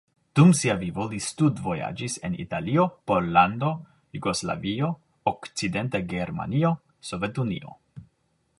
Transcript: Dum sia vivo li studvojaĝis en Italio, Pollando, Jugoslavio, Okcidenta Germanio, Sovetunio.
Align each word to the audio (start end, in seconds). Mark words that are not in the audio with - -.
Dum 0.37 0.51
sia 0.59 0.75
vivo 0.83 1.03
li 1.09 1.19
studvojaĝis 1.25 2.15
en 2.29 2.37
Italio, 2.43 2.85
Pollando, 3.11 3.69
Jugoslavio, 4.17 4.89
Okcidenta 5.33 6.05
Germanio, 6.15 6.73
Sovetunio. 7.11 7.79